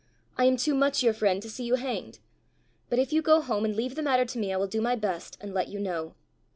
[0.35, 2.17] I am too much your friend to see you hanged!
[2.89, 4.95] But if you go home and leave the matter to me, I will do my
[4.95, 6.15] best, and let you know.